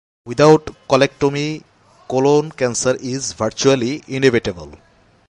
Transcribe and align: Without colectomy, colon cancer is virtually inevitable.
Without 0.25 0.75
colectomy, 0.89 1.63
colon 2.09 2.49
cancer 2.51 2.95
is 2.95 3.33
virtually 3.33 4.03
inevitable. 4.07 4.73